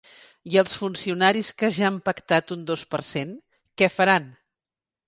I 0.53 0.55
els 0.61 0.73
funcionaris 0.83 1.51
que 1.59 1.71
ja 1.77 1.85
han 1.91 2.01
pactat 2.09 2.55
un 2.59 2.67
dos 2.73 2.87
per 2.95 3.05
cent, 3.13 3.39
què 3.83 3.95
faran? 3.99 4.33